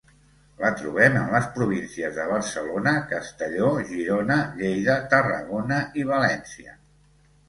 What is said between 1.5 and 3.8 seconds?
províncies de Barcelona, Castelló,